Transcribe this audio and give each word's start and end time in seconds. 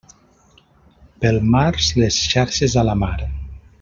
Pel 1.25 1.37
març, 1.57 1.91
les 2.05 2.19
xarxes 2.31 2.79
a 2.85 2.89
la 2.89 2.97
mar. 3.03 3.15